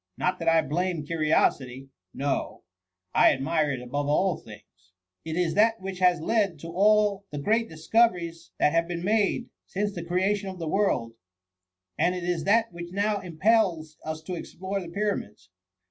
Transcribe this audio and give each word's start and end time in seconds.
Not 0.17 0.39
that 0.39 0.49
I 0.49 0.63
blame 0.63 1.05
curiosity— 1.05 1.89
no— 2.11 2.63
I 3.13 3.31
admire 3.31 3.69
it 3.73 3.83
above 3.83 4.07
all 4.07 4.35
things!— 4.35 4.93
it 5.27 5.35
is 5.35 5.53
that 5.53 5.79
which 5.79 5.99
has 5.99 6.19
led 6.19 6.57
to 6.61 6.69
all 6.69 7.23
the 7.29 7.37
great 7.37 7.69
dis 7.69 7.87
coveries 7.87 8.49
that 8.57 8.71
have 8.73 8.87
been 8.87 9.03
made 9.03 9.51
since 9.67 9.93
the 9.93 10.03
creation 10.03 10.49
of 10.49 10.57
the 10.57 10.67
world, 10.67 11.13
and 11.99 12.15
it 12.15 12.23
is 12.23 12.45
that 12.45 12.73
which 12.73 12.91
now 12.91 13.19
impels 13.19 13.99
us 14.03 14.23
to 14.23 14.33
explore 14.33 14.81
the 14.81 14.89
pyramids. 14.89 15.51